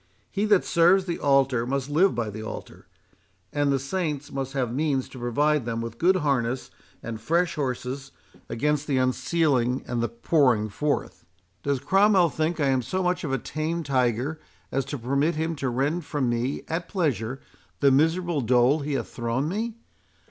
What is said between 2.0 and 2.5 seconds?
by the